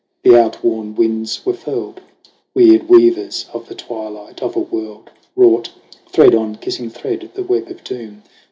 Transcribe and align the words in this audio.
The 0.23 0.35
outworn 0.35 0.95
winds 0.95 1.45
were 1.45 1.53
furled. 1.53 2.01
Weird 2.55 2.89
weavers 2.89 3.45
of 3.53 3.67
the 3.67 3.75
twilight 3.75 4.41
of 4.41 4.55
a 4.55 4.59
world 4.59 5.11
Wrought, 5.35 5.69
thread 6.09 6.33
on 6.33 6.55
kissing 6.55 6.89
thread, 6.89 7.29
the 7.35 7.43
web 7.43 7.69
of 7.69 7.83
doom. 7.83 8.23